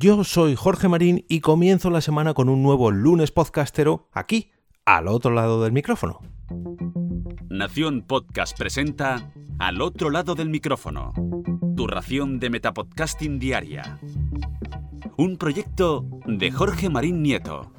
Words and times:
Yo 0.00 0.22
soy 0.22 0.54
Jorge 0.54 0.86
Marín 0.86 1.24
y 1.28 1.40
comienzo 1.40 1.90
la 1.90 2.00
semana 2.00 2.32
con 2.32 2.48
un 2.48 2.62
nuevo 2.62 2.92
lunes 2.92 3.32
podcastero 3.32 4.06
aquí, 4.12 4.52
al 4.84 5.08
otro 5.08 5.32
lado 5.32 5.60
del 5.64 5.72
micrófono. 5.72 6.20
Nación 7.50 8.02
Podcast 8.02 8.56
presenta 8.56 9.32
Al 9.58 9.82
otro 9.82 10.10
lado 10.10 10.36
del 10.36 10.50
micrófono, 10.50 11.12
tu 11.74 11.88
ración 11.88 12.38
de 12.38 12.48
Metapodcasting 12.48 13.40
Diaria. 13.40 13.98
Un 15.16 15.36
proyecto 15.36 16.06
de 16.26 16.52
Jorge 16.52 16.88
Marín 16.88 17.20
Nieto. 17.20 17.72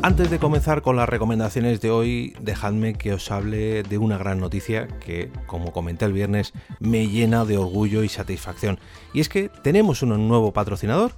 Antes 0.00 0.30
de 0.30 0.38
comenzar 0.38 0.80
con 0.82 0.94
las 0.94 1.08
recomendaciones 1.08 1.80
de 1.80 1.90
hoy, 1.90 2.32
dejadme 2.40 2.94
que 2.94 3.12
os 3.12 3.32
hable 3.32 3.82
de 3.82 3.98
una 3.98 4.16
gran 4.16 4.38
noticia 4.38 4.86
que, 4.86 5.28
como 5.46 5.72
comenté 5.72 6.04
el 6.04 6.12
viernes, 6.12 6.52
me 6.78 7.08
llena 7.08 7.44
de 7.44 7.58
orgullo 7.58 8.04
y 8.04 8.08
satisfacción. 8.08 8.78
Y 9.12 9.20
es 9.20 9.28
que 9.28 9.48
tenemos 9.48 10.02
un 10.02 10.28
nuevo 10.28 10.52
patrocinador. 10.52 11.12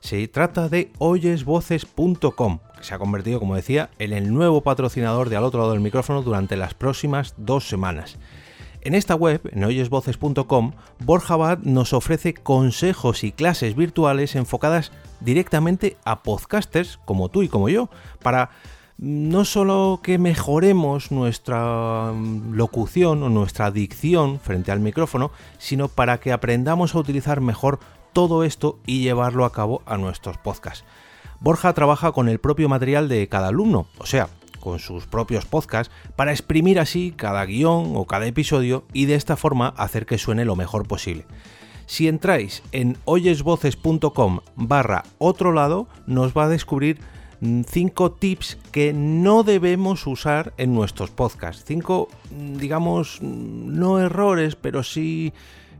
Se 0.00 0.28
trata 0.28 0.68
de 0.68 0.92
oyesvoces.com, 0.98 2.58
que 2.76 2.84
se 2.84 2.94
ha 2.94 2.98
convertido, 2.98 3.40
como 3.40 3.56
decía, 3.56 3.88
en 3.98 4.12
el 4.12 4.32
nuevo 4.32 4.60
patrocinador 4.60 5.30
de 5.30 5.36
al 5.36 5.44
otro 5.44 5.60
lado 5.60 5.72
del 5.72 5.80
micrófono 5.80 6.20
durante 6.20 6.58
las 6.58 6.74
próximas 6.74 7.34
dos 7.38 7.66
semanas. 7.66 8.18
En 8.86 8.94
esta 8.94 9.16
web, 9.16 9.40
en 9.52 9.64
oyesvoces.com, 9.64 10.70
Borja 11.00 11.34
Abad 11.34 11.58
nos 11.64 11.92
ofrece 11.92 12.34
consejos 12.34 13.24
y 13.24 13.32
clases 13.32 13.74
virtuales 13.74 14.36
enfocadas 14.36 14.92
directamente 15.18 15.96
a 16.04 16.22
podcasters 16.22 17.00
como 17.04 17.28
tú 17.28 17.42
y 17.42 17.48
como 17.48 17.68
yo, 17.68 17.90
para 18.22 18.50
no 18.96 19.44
solo 19.44 19.98
que 20.04 20.18
mejoremos 20.18 21.10
nuestra 21.10 22.12
mm, 22.14 22.52
locución 22.52 23.24
o 23.24 23.28
nuestra 23.28 23.72
dicción 23.72 24.38
frente 24.38 24.70
al 24.70 24.78
micrófono, 24.78 25.32
sino 25.58 25.88
para 25.88 26.20
que 26.20 26.30
aprendamos 26.30 26.94
a 26.94 27.00
utilizar 27.00 27.40
mejor 27.40 27.80
todo 28.12 28.44
esto 28.44 28.78
y 28.86 29.02
llevarlo 29.02 29.44
a 29.44 29.50
cabo 29.50 29.82
a 29.84 29.96
nuestros 29.96 30.38
podcasts. 30.38 30.84
Borja 31.40 31.72
trabaja 31.72 32.12
con 32.12 32.28
el 32.28 32.38
propio 32.38 32.68
material 32.68 33.08
de 33.08 33.26
cada 33.28 33.48
alumno, 33.48 33.88
o 33.98 34.06
sea, 34.06 34.28
con 34.66 34.80
sus 34.80 35.06
propios 35.06 35.46
podcasts 35.46 35.94
para 36.16 36.32
exprimir 36.32 36.80
así 36.80 37.14
cada 37.16 37.46
guion 37.46 37.92
o 37.94 38.04
cada 38.04 38.26
episodio 38.26 38.84
y 38.92 39.04
de 39.06 39.14
esta 39.14 39.36
forma 39.36 39.68
hacer 39.76 40.06
que 40.06 40.18
suene 40.18 40.44
lo 40.44 40.56
mejor 40.56 40.88
posible. 40.88 41.24
Si 41.86 42.08
entráis 42.08 42.64
en 42.72 42.96
oyesvoces.com 43.04 44.40
barra 44.56 45.04
otro 45.18 45.52
lado, 45.52 45.86
nos 46.08 46.36
va 46.36 46.46
a 46.46 46.48
descubrir 46.48 46.98
5 47.40 48.12
tips 48.14 48.58
que 48.72 48.92
no 48.92 49.44
debemos 49.44 50.04
usar 50.08 50.52
en 50.56 50.74
nuestros 50.74 51.12
podcasts. 51.12 51.62
5, 51.64 52.08
digamos, 52.58 53.22
no 53.22 54.00
errores, 54.00 54.56
pero 54.56 54.82
sí 54.82 55.32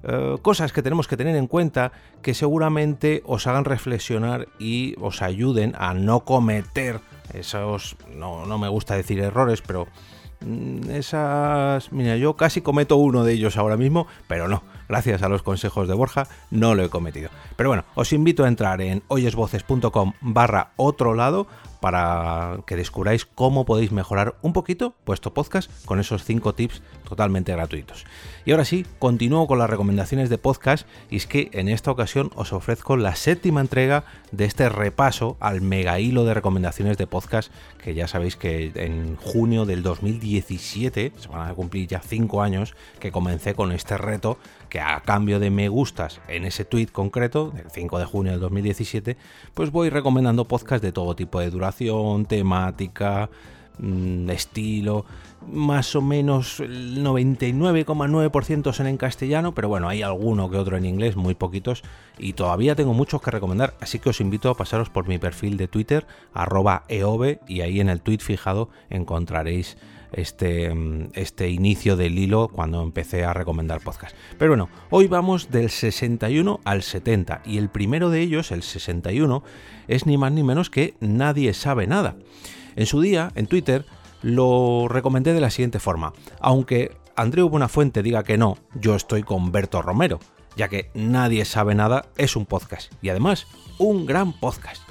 eh, 0.05 0.37
cosas 0.43 0.73
que 0.73 0.83
tenemos 0.85 1.09
que 1.09 1.17
tener 1.17 1.35
en 1.35 1.49
cuenta 1.49 1.91
que 2.23 2.35
seguramente 2.35 3.25
os 3.27 3.49
hagan 3.49 3.65
reflexionar 3.65 4.47
y 4.61 4.95
os 5.01 5.23
ayuden 5.23 5.75
a 5.77 5.93
no 5.93 6.21
cometer 6.21 7.01
esos, 7.35 7.97
no, 8.15 8.47
no 8.47 8.59
me 8.59 8.69
gusta 8.69 8.97
decir 8.97 9.21
errores, 9.21 9.63
pero 9.63 9.87
mm, 10.41 10.91
esas, 10.91 11.93
mira, 11.93 12.17
yo 12.17 12.37
casi 12.37 12.61
cometo 12.61 12.97
uno 12.97 13.25
de 13.25 13.33
ellos 13.35 13.57
ahora 13.57 13.77
mismo, 13.77 14.07
pero 14.29 14.49
no, 14.49 14.63
gracias 14.89 15.23
a 15.23 15.29
los 15.29 15.43
consejos 15.43 15.89
de 15.89 15.95
Borja, 15.95 16.27
no 16.51 16.75
lo 16.75 16.85
he 16.85 16.91
cometido. 16.91 17.31
Pero 17.57 17.71
bueno, 17.71 17.85
os 17.95 18.13
invito 18.13 18.45
a 18.45 18.49
entrar 18.49 18.81
en 18.81 19.03
oyesvoces.com 19.09 20.13
barra 20.21 20.73
otro 20.77 21.15
lado 21.15 21.47
para 21.81 22.59
que 22.67 22.77
descubráis 22.77 23.27
cómo 23.27 23.65
podéis 23.65 23.93
mejorar 23.93 24.37
un 24.43 24.53
poquito 24.53 24.95
vuestro 25.05 25.33
podcast 25.33 25.71
con 25.85 26.01
esos 26.01 26.25
5 26.25 26.55
tips 26.55 26.83
totalmente 27.09 27.53
gratuitos. 27.53 28.05
Y 28.45 28.53
ahora 28.53 28.65
sí, 28.65 28.87
continúo 28.99 29.47
con 29.47 29.59
las 29.59 29.71
recomendaciones 29.71 30.29
de 30.29 30.39
podcast 30.39 30.87
y 31.11 31.17
es 31.17 31.27
que 31.27 31.51
en 31.53 31.69
esta 31.69 31.91
ocasión 31.91 32.31
os 32.35 32.53
ofrezco 32.53 32.97
la 32.97 33.15
séptima 33.15 33.61
entrega 33.61 34.05
de 34.33 34.47
este 34.47 34.69
repaso 34.69 35.37
al 35.41 35.61
mega 35.61 36.01
hilo 36.01 36.25
de 36.25 36.35
recomendaciones 36.35 36.97
de 36.99 37.07
podcast 37.07 37.53
que 37.83 37.95
ya 37.95 38.09
sabéis 38.09 38.37
que 38.37 38.73
en 38.75 39.17
junio 39.17 39.65
del 39.65 39.83
2017, 39.83 41.13
se 41.17 41.29
van 41.29 41.49
a 41.49 41.55
cumplir 41.55 41.87
ya 41.87 42.01
5 42.01 42.43
años 42.43 42.75
que 42.99 43.13
comencé 43.13 43.55
con 43.55 43.71
este 43.71 43.97
reto 43.97 44.39
que 44.69 44.81
a 44.81 45.01
cambio 45.01 45.41
de 45.41 45.51
me 45.51 45.69
gustas 45.69 46.21
en 46.29 46.45
ese 46.45 46.65
tweet 46.65 46.89
concreto, 46.89 47.51
del 47.51 47.71
5 47.71 47.99
de 47.99 48.05
junio 48.05 48.33
del 48.33 48.41
2017, 48.41 49.17
pues 49.55 49.71
voy 49.71 49.91
recomendando 49.91 50.45
podcasts 50.45 50.83
de 50.83 50.93
todo 50.93 51.17
tipo 51.17 51.41
de 51.41 51.51
duración, 51.51 52.27
temática, 52.27 53.31
mm, 53.79 54.31
estilo, 54.31 55.05
más 55.47 55.95
o 55.95 56.03
menos 56.03 56.61
el 56.61 57.03
99,9% 57.03 58.73
son 58.73 58.87
en 58.87 58.97
castellano, 58.97 59.55
pero 59.55 59.69
bueno, 59.69 59.89
hay 59.89 60.03
alguno 60.03 60.51
que 60.51 60.57
otro 60.57 60.77
en 60.77 60.85
inglés, 60.85 61.17
muy 61.17 61.35
poquitos, 61.35 61.83
y 62.19 62.33
todavía 62.33 62.75
tengo 62.75 62.95
muchos 62.95 63.23
que 63.23 63.31
recomendar, 63.31 63.75
así 63.81 63.99
que 63.99 64.11
os 64.11 64.21
invito 64.21 64.51
a 64.51 64.57
pasaros 64.57 64.91
por 64.91 65.07
mi 65.09 65.19
perfil 65.19 65.57
de 65.57 65.69
Twitter, 65.69 66.07
arroba 66.33 66.85
eove, 66.89 67.41
y 67.47 67.61
ahí 67.61 67.81
en 67.81 67.89
el 67.89 68.01
tweet 68.01 68.19
fijado 68.19 68.71
encontraréis 68.91 69.77
este, 70.17 70.73
este 71.13 71.51
inicio 71.51 71.97
del 71.97 72.19
hilo 72.19 72.49
cuando 72.49 72.83
empecé 72.83 73.25
a 73.25 73.35
recomendar 73.35 73.81
podcast. 73.81 74.17
Pero 74.39 74.53
bueno, 74.53 74.69
hoy 74.91 75.07
vamos 75.07 75.51
del 75.51 75.71
61 75.71 76.61
al 76.65 76.83
70 76.83 77.43
y 77.45 77.59
el 77.59 77.69
primero 77.69 78.11
de 78.11 78.21
ellos, 78.21 78.51
el 78.51 78.63
61, 78.63 79.45
es 79.89 80.07
ni 80.07 80.19
más 80.19 80.33
ni 80.33 80.43
menos 80.43 80.71
que 80.71 80.95
Nadie 81.01 81.55
sabe 81.55 81.87
nada. 81.87 82.17
En 82.77 82.87
su 82.87 83.01
día, 83.01 83.31
en 83.35 83.47
Twitter, 83.47 83.85
lo 84.23 84.89
recomendé 84.89 85.33
de 85.33 85.41
la 85.41 85.51
siguiente 85.51 85.79
forma. 85.79 86.13
Aunque 86.41 86.97
Andreu 87.15 87.49
Buenafuente 87.49 88.03
diga 88.03 88.25
que 88.25 88.39
no, 88.39 88.59
yo 88.75 88.97
estoy 88.97 89.23
con 89.23 89.53
Berto 89.53 89.83
Romero, 89.83 90.19
ya 90.57 90.69
que 90.69 90.91
Nadie 90.95 91.45
sabe 91.45 91.75
nada 91.75 92.07
es 92.17 92.37
un 92.37 92.47
podcast 92.47 92.93
y 93.03 93.11
además 93.11 93.47
un 93.79 94.07
gran 94.07 94.33
podcast. 94.33 94.83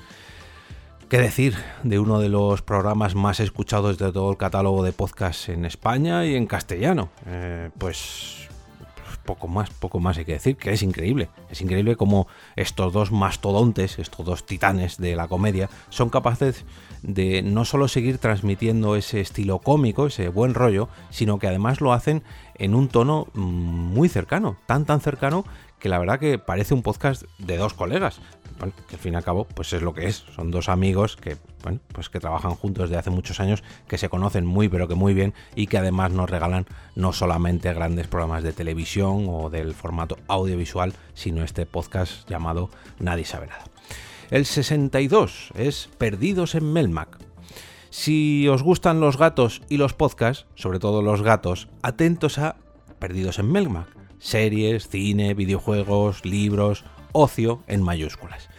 ¿Qué 1.10 1.20
decir 1.20 1.56
de 1.84 2.00
uno 2.00 2.20
de 2.20 2.30
los 2.30 2.64
programas 2.64 3.14
más 3.14 3.40
escuchados 3.40 4.00
de 4.00 4.12
todo 4.12 4.32
el 4.32 4.38
catálogo 4.38 4.84
de 4.84 4.92
podcasts 4.92 5.50
en 5.50 5.64
España 5.64 6.26
y 6.26 6.36
en 6.36 6.48
castellano? 6.48 7.10
Eh, 7.28 7.70
pues 7.78 8.50
poco 9.24 9.48
más, 9.48 9.70
poco 9.70 10.00
más 10.00 10.18
hay 10.18 10.26
que 10.26 10.34
decir, 10.34 10.58
que 10.58 10.72
es 10.72 10.82
increíble. 10.82 11.30
Es 11.50 11.62
increíble 11.62 11.96
cómo 11.96 12.28
estos 12.56 12.92
dos 12.92 13.12
mastodontes, 13.12 14.00
estos 14.00 14.26
dos 14.26 14.46
titanes 14.48 14.98
de 14.98 15.16
la 15.16 15.28
comedia, 15.28 15.70
son 15.90 16.10
capaces 16.10 16.66
de 17.04 17.44
no 17.44 17.66
solo 17.66 17.88
seguir 17.88 18.18
transmitiendo 18.18 18.96
ese 18.96 19.22
estilo 19.22 19.60
cómico, 19.60 20.08
ese 20.08 20.30
buen 20.30 20.56
rollo, 20.56 20.90
sino 21.12 21.38
que 21.38 21.48
además 21.48 21.82
lo 21.82 21.94
hacen 21.94 22.24
en 22.56 22.74
un 22.74 22.88
tono 22.88 23.28
mm, 23.34 23.40
muy 23.40 24.10
cercano, 24.10 24.58
tan 24.66 24.86
tan 24.86 25.02
cercano 25.02 25.46
que 25.80 25.90
la 25.90 26.00
verdad 26.00 26.20
que 26.20 26.40
parece 26.40 26.74
un 26.74 26.82
podcast 26.82 27.24
de 27.38 27.58
dos 27.58 27.74
colegas. 27.76 28.22
Que 28.88 28.96
al 28.96 29.02
fin 29.02 29.14
y 29.14 29.16
al 29.18 29.24
cabo, 29.24 29.46
pues 29.46 29.74
es 29.74 29.82
lo 29.82 29.94
que 29.94 30.08
es. 30.08 30.26
Son 30.36 30.52
dos 30.52 30.70
amigos 30.70 31.18
que, 31.18 31.38
bueno, 31.64 31.80
pues 31.92 32.10
que 32.10 32.20
trabajan 32.20 32.56
juntos 32.56 32.90
desde 32.90 33.00
hace 33.00 33.10
muchos 33.10 33.40
años, 33.40 33.64
que 33.88 33.98
se 33.98 34.10
conocen 34.10 34.46
muy 34.46 34.70
pero 34.70 34.88
que 34.88 34.96
muy 34.96 35.14
bien 35.14 35.34
y 35.56 35.68
que 35.68 35.78
además 35.78 36.12
nos 36.12 36.30
regalan 36.30 36.66
no 36.96 37.14
solamente 37.14 37.74
grandes 37.74 38.08
programas 38.08 38.44
de 38.44 38.54
televisión 38.54 39.28
o 39.30 39.50
del 39.50 39.74
formato 39.74 40.18
audiovisual, 40.28 40.94
sino 41.14 41.44
este 41.44 41.66
podcast 41.66 42.30
llamado 42.30 42.70
Nadie 43.00 43.26
sabe 43.26 43.48
nada. 43.48 43.66
El 44.32 44.46
62 44.46 45.52
es 45.56 45.90
Perdidos 45.98 46.56
en 46.56 46.72
Melmac. 46.72 47.18
Si 47.90 48.48
os 48.48 48.64
gustan 48.64 49.00
los 49.00 49.18
gatos 49.18 49.62
y 49.70 49.78
los 49.78 49.94
podcasts, 49.94 50.48
sobre 50.56 50.80
todo 50.80 51.02
los 51.02 51.22
gatos, 51.22 51.70
atentos 51.82 52.40
a 52.40 52.58
Perdidos 53.00 53.40
en 53.40 53.52
Melmac 53.52 53.95
series, 54.26 54.90
cine, 54.90 55.34
videojuegos, 55.36 56.26
libros, 56.26 56.84
ocio 57.12 57.62
en 57.68 57.84
mayúsculas. 57.84 58.50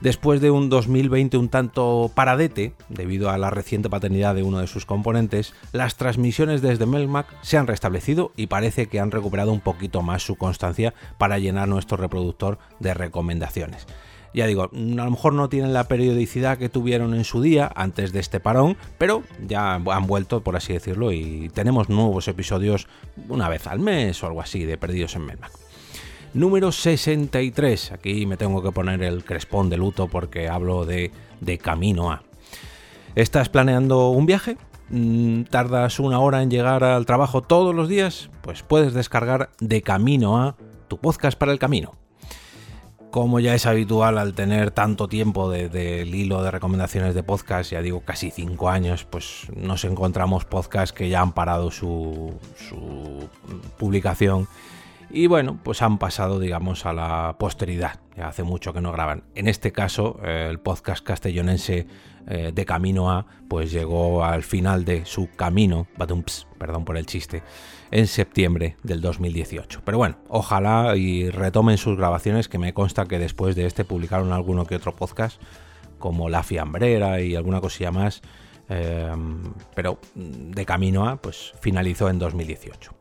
Después 0.00 0.40
de 0.40 0.52
un 0.52 0.68
2020 0.68 1.38
un 1.38 1.48
tanto 1.48 2.10
paradete, 2.14 2.72
debido 2.88 3.30
a 3.30 3.38
la 3.38 3.50
reciente 3.50 3.90
paternidad 3.90 4.34
de 4.34 4.44
uno 4.44 4.58
de 4.58 4.68
sus 4.68 4.86
componentes, 4.86 5.54
las 5.72 5.96
transmisiones 5.96 6.62
desde 6.62 6.86
Melmac 6.86 7.26
se 7.42 7.58
han 7.58 7.66
restablecido 7.66 8.30
y 8.36 8.46
parece 8.46 8.86
que 8.86 9.00
han 9.00 9.10
recuperado 9.10 9.52
un 9.52 9.60
poquito 9.60 10.02
más 10.02 10.22
su 10.22 10.36
constancia 10.36 10.94
para 11.16 11.38
llenar 11.38 11.66
nuestro 11.66 11.96
reproductor 11.96 12.58
de 12.78 12.94
recomendaciones. 12.94 13.86
Ya 14.38 14.46
digo, 14.46 14.62
a 14.62 14.68
lo 14.72 15.10
mejor 15.10 15.32
no 15.32 15.48
tienen 15.48 15.72
la 15.72 15.88
periodicidad 15.88 16.58
que 16.58 16.68
tuvieron 16.68 17.12
en 17.12 17.24
su 17.24 17.42
día 17.42 17.72
antes 17.74 18.12
de 18.12 18.20
este 18.20 18.38
parón, 18.38 18.76
pero 18.96 19.24
ya 19.48 19.74
han 19.74 20.06
vuelto, 20.06 20.44
por 20.44 20.54
así 20.54 20.72
decirlo, 20.72 21.10
y 21.10 21.50
tenemos 21.52 21.88
nuevos 21.88 22.28
episodios 22.28 22.86
una 23.28 23.48
vez 23.48 23.66
al 23.66 23.80
mes 23.80 24.22
o 24.22 24.28
algo 24.28 24.40
así 24.40 24.64
de 24.64 24.78
Perdidos 24.78 25.16
en 25.16 25.26
Melmac. 25.26 25.50
Número 26.34 26.70
63. 26.70 27.90
Aquí 27.90 28.26
me 28.26 28.36
tengo 28.36 28.62
que 28.62 28.70
poner 28.70 29.02
el 29.02 29.24
crespón 29.24 29.70
de 29.70 29.76
luto 29.76 30.06
porque 30.06 30.48
hablo 30.48 30.86
de, 30.86 31.10
de 31.40 31.58
camino 31.58 32.12
a. 32.12 32.22
¿Estás 33.16 33.48
planeando 33.48 34.10
un 34.10 34.26
viaje? 34.26 34.56
Mm, 34.90 35.42
¿Tardas 35.50 35.98
una 35.98 36.20
hora 36.20 36.44
en 36.44 36.50
llegar 36.52 36.84
al 36.84 37.06
trabajo 37.06 37.42
todos 37.42 37.74
los 37.74 37.88
días? 37.88 38.30
Pues 38.42 38.62
puedes 38.62 38.94
descargar 38.94 39.50
de 39.58 39.82
camino 39.82 40.40
a 40.40 40.54
tu 40.86 40.96
podcast 40.98 41.36
para 41.36 41.50
el 41.50 41.58
camino 41.58 41.94
como 43.18 43.40
ya 43.40 43.52
es 43.52 43.66
habitual 43.66 44.16
al 44.16 44.32
tener 44.32 44.70
tanto 44.70 45.08
tiempo 45.08 45.50
del 45.50 45.72
de, 45.72 46.06
hilo 46.06 46.40
de 46.44 46.52
recomendaciones 46.52 47.16
de 47.16 47.24
podcast, 47.24 47.72
ya 47.72 47.82
digo 47.82 48.02
casi 48.02 48.30
cinco 48.30 48.70
años, 48.70 49.04
pues 49.10 49.48
nos 49.56 49.84
encontramos 49.84 50.44
podcasts 50.44 50.92
que 50.92 51.08
ya 51.08 51.20
han 51.20 51.32
parado 51.32 51.72
su, 51.72 52.32
su 52.68 53.28
publicación 53.76 54.46
y 55.10 55.26
bueno, 55.26 55.58
pues 55.62 55.80
han 55.82 55.98
pasado, 55.98 56.38
digamos, 56.38 56.84
a 56.84 56.92
la 56.92 57.36
posteridad. 57.38 58.00
Ya 58.16 58.28
hace 58.28 58.42
mucho 58.42 58.72
que 58.72 58.80
no 58.80 58.92
graban. 58.92 59.24
En 59.34 59.48
este 59.48 59.72
caso, 59.72 60.20
eh, 60.22 60.48
el 60.50 60.58
podcast 60.58 61.04
castellonense 61.04 61.86
eh, 62.26 62.52
de 62.54 62.64
Camino 62.66 63.10
A, 63.10 63.26
pues 63.48 63.72
llegó 63.72 64.24
al 64.24 64.42
final 64.42 64.84
de 64.84 65.06
su 65.06 65.30
camino, 65.34 65.86
perdón 65.96 66.84
por 66.84 66.98
el 66.98 67.06
chiste, 67.06 67.42
en 67.90 68.06
septiembre 68.06 68.76
del 68.82 69.00
2018. 69.00 69.80
Pero 69.84 69.96
bueno, 69.96 70.18
ojalá 70.28 70.94
y 70.96 71.30
retomen 71.30 71.78
sus 71.78 71.96
grabaciones, 71.96 72.48
que 72.48 72.58
me 72.58 72.74
consta 72.74 73.06
que 73.06 73.18
después 73.18 73.56
de 73.56 73.64
este 73.64 73.84
publicaron 73.84 74.32
alguno 74.32 74.66
que 74.66 74.76
otro 74.76 74.94
podcast, 74.94 75.40
como 75.98 76.28
La 76.28 76.42
Fiambrera 76.42 77.22
y 77.22 77.34
alguna 77.34 77.60
cosilla 77.60 77.90
más. 77.90 78.20
Eh, 78.68 79.14
pero 79.74 79.98
de 80.14 80.66
camino 80.66 81.08
a, 81.08 81.16
pues 81.16 81.52
finalizó 81.60 82.08
en 82.08 82.18
2018. 82.18 82.92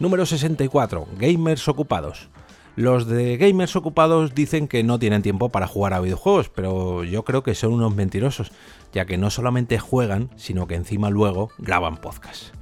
Número 0.00 0.26
64. 0.26 1.06
Gamers 1.18 1.68
ocupados. 1.68 2.28
Los 2.76 3.06
de 3.06 3.36
gamers 3.36 3.76
ocupados 3.76 4.34
dicen 4.34 4.66
que 4.66 4.82
no 4.82 4.98
tienen 4.98 5.22
tiempo 5.22 5.50
para 5.50 5.68
jugar 5.68 5.94
a 5.94 6.00
videojuegos, 6.00 6.48
pero 6.48 7.04
yo 7.04 7.24
creo 7.24 7.44
que 7.44 7.54
son 7.54 7.72
unos 7.72 7.94
mentirosos, 7.94 8.50
ya 8.92 9.04
que 9.04 9.16
no 9.16 9.30
solamente 9.30 9.78
juegan, 9.78 10.30
sino 10.36 10.66
que 10.66 10.74
encima 10.74 11.08
luego 11.08 11.50
graban 11.58 11.98
podcast. 11.98 12.52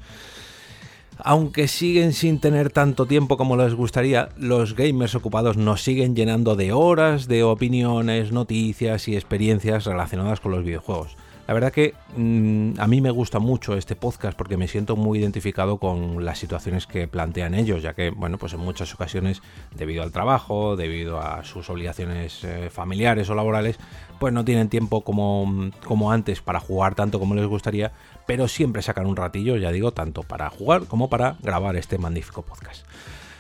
Aunque 1.16 1.66
siguen 1.68 2.12
sin 2.12 2.40
tener 2.40 2.70
tanto 2.70 3.06
tiempo 3.06 3.38
como 3.38 3.56
les 3.56 3.74
gustaría, 3.74 4.28
los 4.36 4.74
gamers 4.74 5.14
ocupados 5.14 5.56
nos 5.56 5.82
siguen 5.82 6.14
llenando 6.14 6.56
de 6.56 6.72
horas 6.72 7.26
de 7.26 7.42
opiniones, 7.42 8.32
noticias 8.32 9.08
y 9.08 9.14
experiencias 9.14 9.84
relacionadas 9.84 10.40
con 10.40 10.52
los 10.52 10.64
videojuegos. 10.64 11.16
La 11.46 11.54
verdad 11.54 11.72
que 11.72 11.94
mm, 12.16 12.74
a 12.78 12.86
mí 12.86 13.00
me 13.00 13.10
gusta 13.10 13.40
mucho 13.40 13.74
este 13.76 13.96
podcast 13.96 14.38
porque 14.38 14.56
me 14.56 14.68
siento 14.68 14.94
muy 14.94 15.18
identificado 15.18 15.78
con 15.78 16.24
las 16.24 16.38
situaciones 16.38 16.86
que 16.86 17.08
plantean 17.08 17.54
ellos, 17.54 17.82
ya 17.82 17.94
que, 17.94 18.10
bueno, 18.10 18.38
pues 18.38 18.52
en 18.52 18.60
muchas 18.60 18.94
ocasiones, 18.94 19.42
debido 19.74 20.04
al 20.04 20.12
trabajo, 20.12 20.76
debido 20.76 21.20
a 21.20 21.42
sus 21.44 21.68
obligaciones 21.68 22.44
eh, 22.44 22.70
familiares 22.70 23.28
o 23.28 23.34
laborales, 23.34 23.78
pues 24.20 24.32
no 24.32 24.44
tienen 24.44 24.68
tiempo 24.68 25.02
como, 25.02 25.70
como 25.84 26.12
antes 26.12 26.40
para 26.40 26.60
jugar 26.60 26.94
tanto 26.94 27.18
como 27.18 27.34
les 27.34 27.46
gustaría, 27.46 27.92
pero 28.26 28.46
siempre 28.46 28.82
sacan 28.82 29.06
un 29.06 29.16
ratillo, 29.16 29.56
ya 29.56 29.72
digo, 29.72 29.92
tanto 29.92 30.22
para 30.22 30.48
jugar 30.48 30.86
como 30.86 31.10
para 31.10 31.36
grabar 31.42 31.74
este 31.74 31.98
magnífico 31.98 32.42
podcast. 32.42 32.86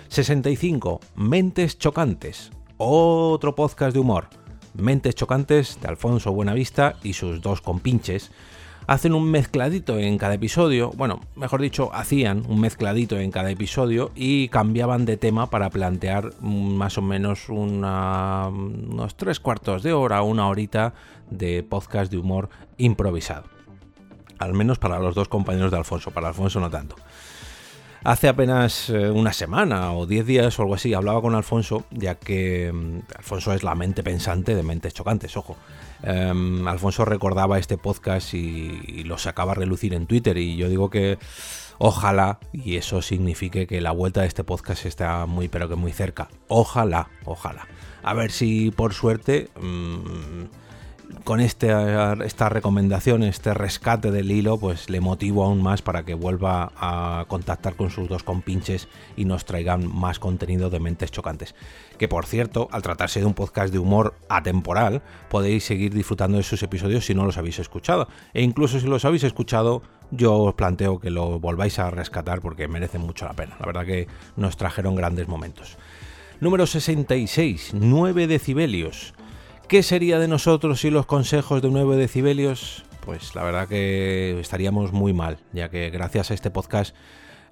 65. 0.08 1.00
Mentes 1.14 1.78
chocantes. 1.78 2.50
Otro 2.76 3.54
podcast 3.54 3.94
de 3.94 4.00
humor 4.00 4.41
Mentes 4.74 5.14
Chocantes 5.14 5.78
de 5.80 5.88
Alfonso 5.88 6.32
Buenavista 6.32 6.96
y 7.02 7.12
sus 7.12 7.40
dos 7.40 7.60
compinches 7.60 8.30
hacen 8.86 9.14
un 9.14 9.30
mezcladito 9.30 9.98
en 9.98 10.18
cada 10.18 10.34
episodio, 10.34 10.90
bueno, 10.96 11.20
mejor 11.36 11.60
dicho, 11.60 11.94
hacían 11.94 12.44
un 12.48 12.60
mezcladito 12.60 13.18
en 13.18 13.30
cada 13.30 13.50
episodio 13.50 14.10
y 14.14 14.48
cambiaban 14.48 15.04
de 15.04 15.16
tema 15.16 15.48
para 15.50 15.70
plantear 15.70 16.30
más 16.40 16.98
o 16.98 17.02
menos 17.02 17.48
unos 17.48 19.16
tres 19.16 19.40
cuartos 19.40 19.82
de 19.82 19.92
hora, 19.92 20.22
una 20.22 20.48
horita 20.48 20.94
de 21.30 21.62
podcast 21.62 22.10
de 22.10 22.18
humor 22.18 22.48
improvisado. 22.76 23.44
Al 24.38 24.54
menos 24.54 24.78
para 24.78 24.98
los 24.98 25.14
dos 25.14 25.28
compañeros 25.28 25.70
de 25.70 25.76
Alfonso, 25.76 26.10
para 26.10 26.28
Alfonso 26.28 26.58
no 26.58 26.70
tanto. 26.70 26.96
Hace 28.04 28.26
apenas 28.26 28.90
eh, 28.90 29.10
una 29.10 29.32
semana 29.32 29.92
o 29.92 30.06
diez 30.06 30.26
días 30.26 30.58
o 30.58 30.62
algo 30.62 30.74
así 30.74 30.92
hablaba 30.92 31.22
con 31.22 31.36
Alfonso, 31.36 31.84
ya 31.92 32.16
que 32.16 32.72
mm, 32.72 32.98
Alfonso 33.16 33.52
es 33.52 33.62
la 33.62 33.76
mente 33.76 34.02
pensante 34.02 34.56
de 34.56 34.62
mentes 34.64 34.92
chocantes, 34.92 35.36
ojo. 35.36 35.56
Em, 36.02 36.66
Alfonso 36.66 37.04
recordaba 37.04 37.60
este 37.60 37.78
podcast 37.78 38.34
y, 38.34 39.04
lo 39.04 39.18
sacaba 39.18 39.52
a 39.52 39.54
relucir 39.54 39.94
en 39.94 40.06
Twitter 40.06 40.36
y 40.36 40.56
yo 40.56 40.68
digo 40.68 40.90
que 40.90 41.18
ojalá, 41.78 42.40
y 42.52 42.76
eso 42.76 43.02
signifique 43.02 43.68
que 43.68 43.80
la 43.80 43.92
vuelta 43.92 44.22
de 44.22 44.26
este 44.26 44.42
podcast 44.42 44.84
está 44.84 45.26
muy 45.26 45.48
pero 45.48 45.68
que 45.68 45.76
muy 45.76 45.92
cerca. 45.92 46.28
Ojalá, 46.48 47.08
ojalá. 47.24 47.68
A 48.02 48.14
ver 48.14 48.32
si 48.32 48.72
por 48.72 48.94
suerte... 48.94 49.48
Mm, 49.60 50.61
con 51.24 51.40
este, 51.40 51.72
esta 52.24 52.48
recomendación, 52.48 53.22
este 53.22 53.54
rescate 53.54 54.10
del 54.10 54.30
hilo, 54.30 54.58
pues 54.58 54.90
le 54.90 55.00
motivo 55.00 55.44
aún 55.44 55.62
más 55.62 55.82
para 55.82 56.04
que 56.04 56.14
vuelva 56.14 56.72
a 56.76 57.24
contactar 57.28 57.74
con 57.74 57.90
sus 57.90 58.08
dos 58.08 58.22
compinches 58.22 58.88
y 59.16 59.24
nos 59.24 59.44
traigan 59.44 59.86
más 59.86 60.18
contenido 60.18 60.70
de 60.70 60.80
mentes 60.80 61.10
chocantes. 61.10 61.54
Que 61.98 62.08
por 62.08 62.26
cierto, 62.26 62.68
al 62.72 62.82
tratarse 62.82 63.20
de 63.20 63.26
un 63.26 63.34
podcast 63.34 63.72
de 63.72 63.78
humor 63.78 64.14
atemporal, 64.28 65.02
podéis 65.28 65.64
seguir 65.64 65.94
disfrutando 65.94 66.36
de 66.36 66.42
sus 66.42 66.62
episodios 66.62 67.06
si 67.06 67.14
no 67.14 67.24
los 67.24 67.38
habéis 67.38 67.58
escuchado. 67.58 68.08
E 68.34 68.42
incluso 68.42 68.80
si 68.80 68.86
los 68.86 69.04
habéis 69.04 69.24
escuchado, 69.24 69.82
yo 70.10 70.36
os 70.38 70.54
planteo 70.54 70.98
que 70.98 71.10
lo 71.10 71.38
volváis 71.38 71.78
a 71.78 71.90
rescatar 71.90 72.40
porque 72.40 72.68
merecen 72.68 73.02
mucho 73.02 73.24
la 73.24 73.34
pena. 73.34 73.56
La 73.60 73.66
verdad 73.66 73.86
que 73.86 74.08
nos 74.36 74.56
trajeron 74.56 74.96
grandes 74.96 75.28
momentos. 75.28 75.78
Número 76.40 76.66
66, 76.66 77.70
9 77.74 78.26
decibelios. 78.26 79.14
¿Qué 79.72 79.82
sería 79.82 80.18
de 80.18 80.28
nosotros 80.28 80.82
si 80.82 80.90
los 80.90 81.06
consejos 81.06 81.62
de 81.62 81.70
9 81.70 81.96
decibelios? 81.96 82.84
Pues 83.06 83.34
la 83.34 83.42
verdad 83.42 83.68
que 83.68 84.38
estaríamos 84.38 84.92
muy 84.92 85.14
mal, 85.14 85.38
ya 85.54 85.70
que 85.70 85.88
gracias 85.88 86.30
a 86.30 86.34
este 86.34 86.50
podcast 86.50 86.94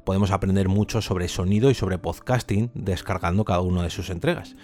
podemos 0.04 0.30
aprender 0.30 0.68
mucho 0.68 1.00
sobre 1.00 1.28
sonido 1.28 1.70
y 1.70 1.74
sobre 1.74 1.96
podcasting 1.96 2.70
descargando 2.74 3.46
cada 3.46 3.62
una 3.62 3.82
de 3.82 3.88
sus 3.88 4.10
entregas. 4.10 4.54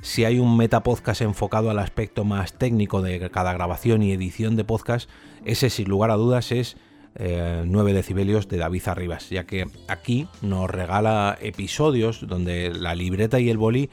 Si 0.00 0.24
hay 0.24 0.38
un 0.38 0.56
metapodcast 0.56 1.20
enfocado 1.20 1.68
al 1.68 1.78
aspecto 1.78 2.24
más 2.24 2.54
técnico 2.54 3.02
de 3.02 3.28
cada 3.28 3.52
grabación 3.52 4.02
y 4.02 4.12
edición 4.12 4.56
de 4.56 4.64
podcast, 4.64 5.10
ese 5.44 5.68
sin 5.68 5.90
lugar 5.90 6.10
a 6.10 6.14
dudas 6.14 6.52
es 6.52 6.78
9 7.18 7.90
eh, 7.90 7.94
decibelios 7.94 8.48
de 8.48 8.56
David 8.56 8.82
Arribas, 8.86 9.28
ya 9.28 9.44
que 9.44 9.66
aquí 9.88 10.26
nos 10.40 10.70
regala 10.70 11.36
episodios 11.42 12.26
donde 12.26 12.72
la 12.72 12.94
libreta 12.94 13.40
y 13.40 13.50
el 13.50 13.58
boli 13.58 13.90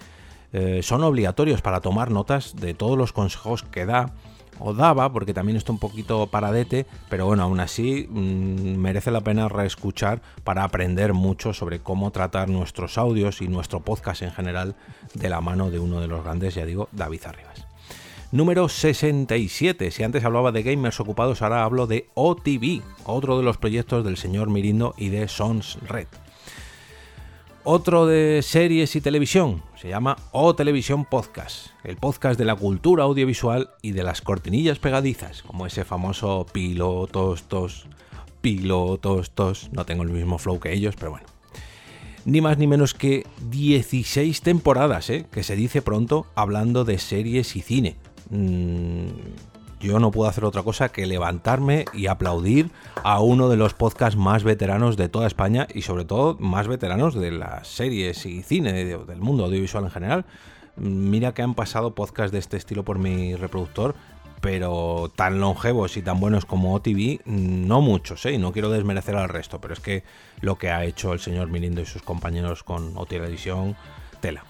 eh, 0.54 0.82
son 0.84 1.04
obligatorios 1.04 1.62
para 1.62 1.82
tomar 1.82 2.12
notas 2.12 2.56
de 2.56 2.74
todos 2.74 2.98
los 2.98 3.14
consejos 3.14 3.64
que 3.64 3.86
da 3.86 4.14
o 4.60 4.74
daba, 4.74 5.12
porque 5.12 5.34
también 5.34 5.58
está 5.58 5.72
un 5.72 5.80
poquito 5.80 6.28
paradete, 6.28 6.86
pero 7.10 7.26
bueno, 7.26 7.44
aún 7.44 7.60
así 7.60 8.08
mm, 8.10 8.78
merece 8.78 9.12
la 9.12 9.22
pena 9.22 9.50
reescuchar 9.50 10.22
para 10.44 10.64
aprender 10.64 11.14
mucho 11.14 11.54
sobre 11.54 11.80
cómo 11.80 12.12
tratar 12.12 12.48
nuestros 12.48 12.98
audios 12.98 13.42
y 13.42 13.48
nuestro 13.48 13.80
podcast 13.80 14.22
en 14.22 14.32
general 14.32 14.76
de 15.16 15.30
la 15.30 15.42
mano 15.42 15.72
de 15.72 15.80
uno 15.80 16.00
de 16.00 16.08
los 16.08 16.24
grandes, 16.24 16.56
ya 16.56 16.66
digo, 16.66 16.90
David 16.92 17.22
Arribas. 17.26 17.66
Número 18.32 18.70
67. 18.70 19.92
Si 19.92 20.04
antes 20.04 20.24
hablaba 20.24 20.54
de 20.54 20.64
gamers 20.64 21.02
ocupados, 21.02 21.42
ahora 21.42 21.66
hablo 21.66 21.86
de 21.86 22.08
OTV, 22.14 22.82
otro 23.04 23.38
de 23.38 23.44
los 23.44 23.58
proyectos 23.58 24.06
del 24.06 24.16
señor 24.16 24.50
Mirindo 24.50 24.94
y 24.98 25.10
de 25.10 25.28
Sons 25.28 25.78
Red. 25.86 26.08
Otro 27.64 28.08
de 28.08 28.42
series 28.42 28.96
y 28.96 29.02
televisión 29.02 29.62
se 29.80 29.88
llama 29.88 30.18
O 30.32 30.56
Televisión 30.56 31.06
Podcast, 31.06 31.68
el 31.84 31.96
podcast 31.96 32.40
de 32.40 32.46
la 32.46 32.56
cultura 32.56 33.04
audiovisual 33.04 33.70
y 33.84 33.92
de 33.92 34.02
las 34.02 34.22
cortinillas 34.22 34.80
pegadizas, 34.80 35.44
como 35.44 35.68
ese 35.68 35.86
famoso 35.86 36.48
pilotos, 36.52 37.44
tos, 37.44 37.86
pilotos, 38.42 39.30
tos. 39.32 39.70
No 39.74 39.86
tengo 39.86 40.02
el 40.02 40.10
mismo 40.10 40.40
flow 40.40 40.60
que 40.60 40.74
ellos, 40.74 40.96
pero 40.98 41.12
bueno. 41.12 41.28
Ni 42.26 42.42
más 42.42 42.58
ni 42.58 42.66
menos 42.66 42.96
que 42.96 43.28
16 43.52 44.42
temporadas, 44.42 45.12
¿eh? 45.12 45.28
que 45.32 45.44
se 45.44 45.56
dice 45.56 45.84
pronto 45.84 46.26
hablando 46.34 46.84
de 46.84 46.98
series 46.98 47.56
y 47.56 47.62
cine. 47.62 47.96
Mm, 48.32 49.06
yo 49.82 50.00
no 50.00 50.12
puedo 50.12 50.30
hacer 50.30 50.46
otra 50.46 50.64
cosa 50.64 50.90
que 50.90 51.08
levantarme 51.08 51.86
y 51.94 52.08
aplaudir 52.08 52.72
a 53.04 53.20
uno 53.20 53.50
de 53.50 53.58
los 53.58 53.74
podcasts 53.74 54.18
más 54.18 54.44
veteranos 54.44 54.96
de 54.96 55.10
toda 55.10 55.28
España 55.28 55.68
y 55.74 55.82
sobre 55.82 56.06
todo 56.06 56.38
más 56.40 56.68
veteranos 56.68 57.16
de 57.16 57.32
las 57.32 57.68
series 57.68 58.26
y 58.26 58.44
cine 58.44 58.74
del 58.74 59.20
mundo 59.20 59.46
audiovisual 59.46 59.84
en 59.86 59.92
general. 59.92 60.26
Mira 60.76 61.34
que 61.34 61.42
han 61.42 61.56
pasado 61.56 61.96
podcasts 61.96 62.32
de 62.32 62.40
este 62.40 62.58
estilo 62.58 62.86
por 62.86 63.00
mi 63.00 63.36
reproductor, 63.36 63.96
pero 64.40 65.12
tan 65.16 65.40
longevos 65.40 65.98
y 65.98 66.02
tan 66.02 66.20
buenos 66.20 66.46
como 66.46 66.74
OTV, 66.76 67.22
no 67.26 67.82
muchos, 67.82 68.26
¿eh? 68.26 68.34
y 68.34 68.38
no 68.38 68.52
quiero 68.52 68.70
desmerecer 68.70 69.16
al 69.16 69.30
resto, 69.30 69.60
pero 69.60 69.74
es 69.74 69.80
que 69.80 70.04
lo 70.42 70.58
que 70.58 70.70
ha 70.70 70.86
hecho 70.86 71.12
el 71.14 71.20
señor 71.20 71.50
Mirindo 71.50 71.82
y 71.82 71.86
sus 71.86 72.04
compañeros 72.04 72.64
con 72.64 72.96
OTV 72.96 73.76
tela. 74.20 74.46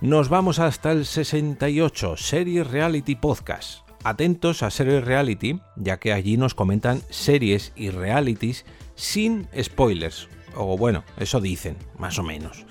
Nos 0.00 0.28
vamos 0.28 0.58
hasta 0.58 0.92
el 0.92 1.06
68, 1.06 2.16
Series 2.16 2.66
Reality 2.66 3.14
Podcast 3.14 3.83
atentos 4.04 4.62
a 4.62 4.70
Series 4.70 5.04
Reality, 5.04 5.60
ya 5.76 5.98
que 5.98 6.12
allí 6.12 6.36
nos 6.36 6.54
comentan 6.54 7.02
series 7.10 7.72
y 7.74 7.90
realities 7.90 8.64
sin 8.94 9.48
spoilers. 9.60 10.28
O 10.54 10.78
bueno, 10.78 11.02
eso 11.16 11.40
dicen, 11.40 11.76
más 11.98 12.18
o 12.18 12.22
menos. 12.22 12.66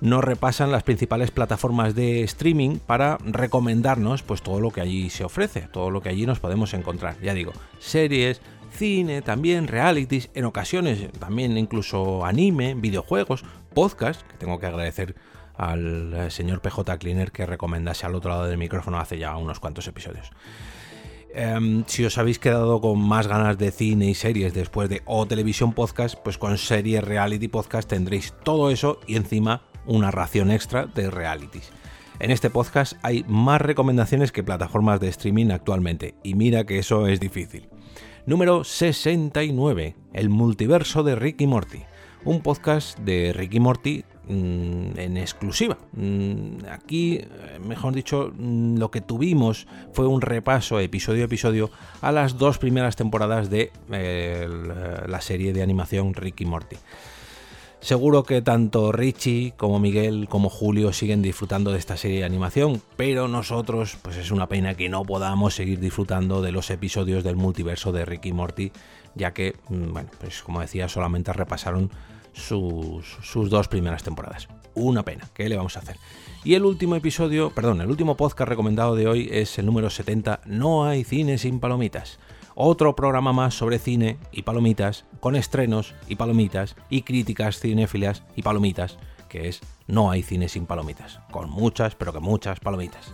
Nos 0.00 0.22
repasan 0.22 0.70
las 0.70 0.84
principales 0.84 1.32
plataformas 1.32 1.94
de 1.94 2.22
streaming 2.22 2.78
para 2.78 3.18
recomendarnos 3.18 4.22
pues 4.22 4.42
todo 4.42 4.60
lo 4.60 4.70
que 4.70 4.80
allí 4.80 5.10
se 5.10 5.24
ofrece, 5.24 5.62
todo 5.72 5.90
lo 5.90 6.00
que 6.00 6.08
allí 6.08 6.24
nos 6.24 6.38
podemos 6.38 6.72
encontrar. 6.72 7.20
Ya 7.20 7.34
digo, 7.34 7.52
series, 7.80 8.40
cine, 8.70 9.22
también 9.22 9.66
realities, 9.66 10.30
en 10.34 10.44
ocasiones 10.44 11.10
también 11.18 11.58
incluso 11.58 12.24
anime, 12.24 12.74
videojuegos, 12.74 13.44
podcast, 13.74 14.22
que 14.22 14.36
tengo 14.36 14.60
que 14.60 14.66
agradecer 14.66 15.16
al 15.58 16.14
eh, 16.14 16.30
señor 16.30 16.62
PJ 16.62 16.96
Cleaner 16.98 17.32
que 17.32 17.44
recomendase 17.44 18.06
al 18.06 18.14
otro 18.14 18.30
lado 18.30 18.44
del 18.46 18.56
micrófono 18.56 18.98
hace 18.98 19.18
ya 19.18 19.36
unos 19.36 19.60
cuantos 19.60 19.86
episodios. 19.86 20.30
Em, 21.34 21.84
si 21.86 22.04
os 22.04 22.16
habéis 22.16 22.38
quedado 22.38 22.80
con 22.80 22.98
más 23.00 23.26
ganas 23.26 23.58
de 23.58 23.70
cine 23.70 24.06
y 24.06 24.14
series 24.14 24.54
después 24.54 24.88
de 24.88 25.02
O 25.04 25.26
Televisión 25.26 25.72
Podcast, 25.74 26.14
pues 26.24 26.38
con 26.38 26.56
serie 26.56 27.00
Reality 27.02 27.48
Podcast 27.48 27.88
tendréis 27.88 28.32
todo 28.44 28.70
eso 28.70 29.00
y 29.06 29.16
encima 29.16 29.62
una 29.84 30.10
ración 30.10 30.50
extra 30.50 30.86
de 30.86 31.10
realities. 31.10 31.70
En 32.20 32.30
este 32.30 32.50
podcast 32.50 32.94
hay 33.02 33.24
más 33.28 33.60
recomendaciones 33.60 34.32
que 34.32 34.42
plataformas 34.42 35.00
de 35.00 35.08
streaming 35.08 35.50
actualmente, 35.50 36.14
y 36.24 36.34
mira 36.34 36.64
que 36.64 36.78
eso 36.78 37.06
es 37.06 37.20
difícil. 37.20 37.68
Número 38.26 38.64
69, 38.64 39.96
El 40.12 40.28
multiverso 40.28 41.02
de 41.02 41.14
Ricky 41.14 41.46
Morty, 41.46 41.82
un 42.24 42.42
podcast 42.42 42.98
de 42.98 43.32
Ricky 43.32 43.60
Morty 43.60 44.04
en 44.28 45.16
exclusiva. 45.16 45.78
Mm, 45.92 46.64
aquí, 46.70 47.16
eh, 47.16 47.58
mejor 47.64 47.94
dicho, 47.94 48.32
mm, 48.36 48.76
lo 48.78 48.90
que 48.90 49.00
tuvimos 49.00 49.66
fue 49.92 50.06
un 50.06 50.20
repaso 50.20 50.80
episodio 50.80 51.22
a 51.22 51.26
episodio 51.26 51.70
a 52.00 52.12
las 52.12 52.38
dos 52.38 52.58
primeras 52.58 52.96
temporadas 52.96 53.50
de 53.50 53.72
eh, 53.90 54.48
la 55.06 55.20
serie 55.20 55.52
de 55.52 55.62
animación 55.62 56.14
Ricky 56.14 56.44
Morty. 56.44 56.76
Seguro 57.80 58.24
que 58.24 58.42
tanto 58.42 58.90
Richie 58.90 59.54
como 59.56 59.78
Miguel 59.78 60.26
como 60.28 60.50
Julio 60.50 60.92
siguen 60.92 61.22
disfrutando 61.22 61.70
de 61.70 61.78
esta 61.78 61.96
serie 61.96 62.18
de 62.18 62.24
animación, 62.24 62.82
pero 62.96 63.28
nosotros 63.28 63.96
pues 64.02 64.16
es 64.16 64.32
una 64.32 64.48
pena 64.48 64.74
que 64.74 64.88
no 64.88 65.04
podamos 65.04 65.54
seguir 65.54 65.78
disfrutando 65.78 66.42
de 66.42 66.50
los 66.50 66.70
episodios 66.70 67.22
del 67.22 67.36
multiverso 67.36 67.92
de 67.92 68.04
Ricky 68.04 68.32
Morty, 68.32 68.72
ya 69.14 69.32
que, 69.32 69.54
mm, 69.68 69.92
bueno, 69.92 70.10
pues 70.20 70.42
como 70.42 70.60
decía, 70.60 70.88
solamente 70.88 71.32
repasaron 71.32 71.90
sus, 72.38 73.50
dos 73.50 73.68
primeras 73.68 74.02
temporadas. 74.02 74.48
Una 74.74 75.04
pena, 75.04 75.28
¿qué 75.34 75.48
le 75.48 75.56
vamos 75.56 75.76
a 75.76 75.80
hacer? 75.80 75.96
Y 76.44 76.54
el 76.54 76.64
último 76.64 76.94
episodio, 76.94 77.50
perdón, 77.50 77.80
el 77.80 77.90
último 77.90 78.16
podcast 78.16 78.48
recomendado 78.48 78.94
de 78.94 79.08
hoy 79.08 79.28
es 79.30 79.58
el 79.58 79.66
número 79.66 79.90
70, 79.90 80.40
No 80.46 80.86
hay 80.86 81.04
cine 81.04 81.38
sin 81.38 81.60
palomitas 81.60 82.18
otro 82.60 82.96
programa 82.96 83.32
más 83.32 83.54
sobre 83.54 83.78
cine 83.78 84.18
y 84.32 84.42
palomitas, 84.42 85.04
con 85.20 85.36
estrenos 85.36 85.94
y 86.08 86.16
palomitas 86.16 86.74
y 86.90 87.02
críticas 87.02 87.60
cinéfilas 87.60 88.24
y 88.34 88.42
palomitas, 88.42 88.98
que 89.28 89.46
es 89.46 89.60
No 89.86 90.10
hay 90.10 90.24
cine 90.24 90.48
sin 90.48 90.66
palomitas, 90.66 91.20
con 91.30 91.48
muchas, 91.50 91.94
pero 91.94 92.12
que 92.12 92.18
muchas 92.18 92.58
palomitas. 92.58 93.12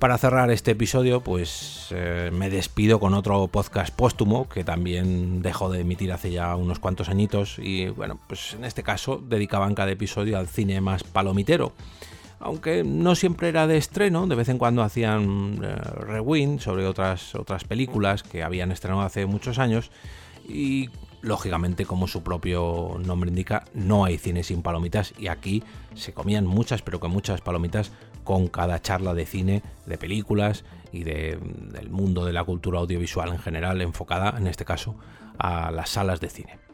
Para 0.00 0.16
cerrar 0.16 0.50
este 0.50 0.70
episodio, 0.70 1.20
pues 1.20 1.88
eh, 1.90 2.30
me 2.32 2.48
despido 2.48 2.98
con 2.98 3.12
otro 3.12 3.48
podcast 3.48 3.94
póstumo 3.94 4.48
que 4.48 4.64
también 4.64 5.42
dejó 5.42 5.70
de 5.70 5.80
emitir 5.80 6.10
hace 6.10 6.30
ya 6.30 6.56
unos 6.56 6.78
cuantos 6.78 7.10
añitos 7.10 7.58
y 7.58 7.90
bueno, 7.90 8.18
pues 8.26 8.54
en 8.54 8.64
este 8.64 8.82
caso 8.82 9.22
dedicaban 9.22 9.74
cada 9.74 9.90
episodio 9.90 10.38
al 10.38 10.48
cine 10.48 10.80
más 10.80 11.04
palomitero. 11.04 11.74
Aunque 12.38 12.82
no 12.82 13.14
siempre 13.14 13.50
era 13.50 13.66
de 13.66 13.76
estreno, 13.76 14.26
de 14.26 14.36
vez 14.36 14.48
en 14.48 14.56
cuando 14.56 14.82
hacían 14.82 15.60
eh, 15.62 15.74
rewind 15.74 16.60
sobre 16.60 16.86
otras, 16.86 17.34
otras 17.34 17.64
películas 17.64 18.22
que 18.22 18.42
habían 18.42 18.72
estrenado 18.72 19.02
hace 19.02 19.26
muchos 19.26 19.58
años 19.58 19.90
y 20.48 20.88
lógicamente 21.20 21.84
como 21.84 22.08
su 22.08 22.22
propio 22.22 22.98
nombre 23.04 23.28
indica 23.28 23.64
no 23.74 24.06
hay 24.06 24.16
cine 24.16 24.42
sin 24.44 24.62
palomitas 24.62 25.12
y 25.18 25.26
aquí 25.26 25.62
se 25.94 26.14
comían 26.14 26.46
muchas 26.46 26.80
pero 26.80 26.98
que 26.98 27.08
muchas 27.08 27.42
palomitas 27.42 27.92
con 28.24 28.48
cada 28.48 28.80
charla 28.80 29.14
de 29.14 29.26
cine, 29.26 29.62
de 29.86 29.98
películas 29.98 30.64
y 30.92 31.04
del 31.04 31.90
mundo 31.90 32.24
de 32.24 32.32
la 32.32 32.44
cultura 32.44 32.80
audiovisual 32.80 33.30
en 33.30 33.38
general 33.38 33.80
enfocada 33.80 34.36
en 34.36 34.46
este 34.46 34.64
caso 34.64 34.96
a 35.38 35.70
las 35.70 35.90
salas 35.90 36.20
de 36.20 36.30
cine. 36.30 36.69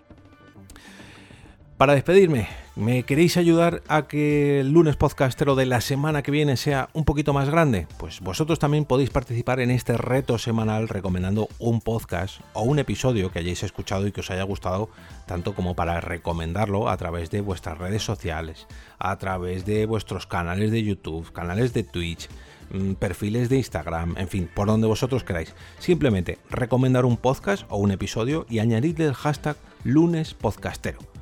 Para 1.76 1.92
despedirme, 1.92 2.49
¿me 2.75 3.02
queréis 3.02 3.37
ayudar 3.37 3.83
a 3.87 4.09
que 4.09 4.61
el 4.61 4.73
lunes 4.73 4.97
podcastero 4.97 5.54
de 5.56 5.66
la 5.66 5.83
semana 5.83 6.23
que 6.23 6.30
viene 6.30 6.56
sea 6.56 6.88
un 6.95 7.04
poquito 7.04 7.35
más 7.35 7.50
grande? 7.50 7.87
Pues 7.99 8.21
vosotros 8.23 8.59
también 8.59 8.87
podéis 8.87 9.11
participar 9.11 9.61
en 9.61 9.71
este 9.71 9.99
reto 9.99 10.38
semanal 10.38 10.88
recomendando 10.88 11.50
un 11.59 11.83
podcast 11.83 12.40
o 12.54 12.62
un 12.62 12.78
episodio 12.78 13.30
que 13.30 13.40
hayáis 13.40 13.62
escuchado 13.62 14.06
y 14.06 14.12
que 14.12 14.21
os 14.23 14.30
haya 14.30 14.45
gustado, 14.45 14.88
tanto 15.26 15.54
como 15.54 15.76
para 15.76 16.00
recomendarlo 16.00 16.88
a 16.88 16.97
través 16.97 17.30
de 17.30 17.42
vuestras 17.42 17.76
redes 17.76 18.02
sociales, 18.02 18.66
a 18.99 19.18
través 19.18 19.66
de 19.66 19.85
vuestros 19.85 20.26
canales 20.26 20.71
de 20.71 20.83
YouTube, 20.83 21.30
canales 21.30 21.75
de 21.75 21.83
Twitch, 21.83 22.30
mm, 22.71 22.92
perfiles 22.95 23.50
de 23.50 23.59
Instagram, 23.59 24.14
en 24.16 24.28
fin, 24.28 24.49
por 24.54 24.66
donde 24.66 24.87
vosotros 24.87 25.25
queráis. 25.25 25.54
Simplemente 25.78 26.38
recomendar 26.49 27.04
un 27.04 27.18
podcast 27.18 27.66
o 27.68 27.76
un 27.76 27.90
episodio 27.90 28.47
y 28.49 28.61
añadirle 28.61 29.04
el 29.04 29.14
hashtag 29.14 29.56
lunes 29.85 30.33
podcastero 30.33 31.16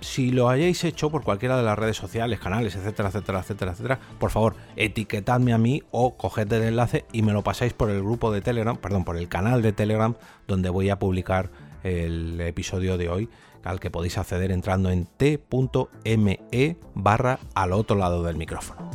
si 0.00 0.30
lo 0.30 0.48
hayáis 0.48 0.84
hecho 0.84 1.10
por 1.10 1.22
cualquiera 1.22 1.56
de 1.56 1.62
las 1.62 1.78
redes 1.78 1.96
sociales, 1.96 2.40
canales, 2.40 2.74
etcétera, 2.76 3.08
etcétera, 3.08 3.40
etcétera, 3.40 3.72
etcétera, 3.72 3.98
por 4.18 4.30
favor, 4.30 4.56
etiquetadme 4.76 5.52
a 5.52 5.58
mí 5.58 5.82
o 5.90 6.16
coged 6.16 6.50
el 6.52 6.62
enlace 6.62 7.04
y 7.12 7.22
me 7.22 7.32
lo 7.32 7.42
pasáis 7.42 7.72
por 7.72 7.90
el 7.90 8.02
grupo 8.02 8.32
de 8.32 8.40
Telegram, 8.40 8.76
perdón, 8.76 9.04
por 9.04 9.16
el 9.16 9.28
canal 9.28 9.60
de 9.62 9.72
Telegram 9.72 10.14
donde 10.46 10.70
voy 10.70 10.90
a 10.90 10.98
publicar 10.98 11.50
el 11.82 12.40
episodio 12.40 12.96
de 12.96 13.08
hoy, 13.08 13.28
al 13.64 13.80
que 13.80 13.90
podéis 13.90 14.16
acceder 14.18 14.50
entrando 14.50 14.90
en 14.90 15.06
t.me 15.06 16.76
barra 16.94 17.38
al 17.54 17.72
otro 17.72 17.96
lado 17.96 18.22
del 18.22 18.36
micrófono. 18.36 18.90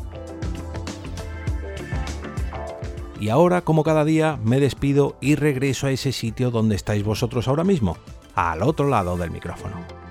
Y 3.19 3.29
ahora, 3.29 3.61
como 3.61 3.83
cada 3.83 4.03
día, 4.03 4.37
me 4.43 4.59
despido 4.59 5.15
y 5.21 5.35
regreso 5.35 5.87
a 5.87 5.91
ese 5.91 6.11
sitio 6.11 6.51
donde 6.51 6.75
estáis 6.75 7.03
vosotros 7.03 7.47
ahora 7.47 7.63
mismo, 7.63 7.97
al 8.35 8.63
otro 8.63 8.89
lado 8.89 9.15
del 9.15 9.31
micrófono. 9.31 10.02